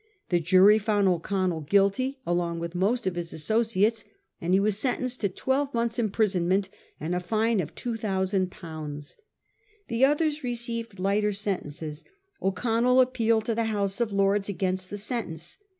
[0.29, 4.03] The jury found O'Connell guilty along with most of his associates,
[4.41, 9.01] and he was sentenced to twelve months' imprisonment and a fine of 2,000 1.
[9.89, 12.03] The others received lighter sentences.
[12.41, 15.59] O'Connell appealed to the House of Lords against the sentence.